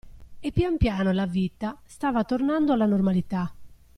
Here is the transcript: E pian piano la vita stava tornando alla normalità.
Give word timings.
E 0.39 0.49
pian 0.51 0.77
piano 0.77 1.11
la 1.11 1.27
vita 1.27 1.79
stava 1.85 2.23
tornando 2.23 2.73
alla 2.73 2.87
normalità. 2.87 3.53